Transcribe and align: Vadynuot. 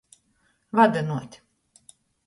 Vadynuot. 0.77 1.33